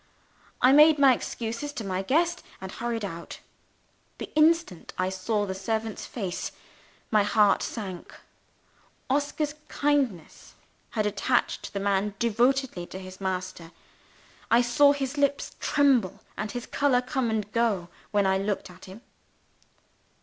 [0.63, 3.37] I made my excuses to my guest, and hurried out.
[4.17, 6.51] The instant I saw the servant's face,
[7.11, 8.11] my heart sank.
[9.11, 10.55] Oscar's kindness
[10.97, 13.71] had attached the man devotedly to his master.
[14.49, 18.85] I saw his lips tremble, and his color come and go, when I looked at
[18.85, 19.01] him.